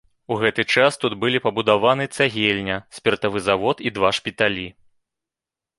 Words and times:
У 0.33 0.35
гэты 0.43 0.63
час 0.75 0.95
тут 1.03 1.13
былі 1.25 1.41
пабудаваны 1.45 2.05
цагельня, 2.17 2.81
спіртавы 3.01 3.39
завод 3.51 3.77
і 3.91 3.95
два 4.01 4.09
шпіталі. 4.21 4.67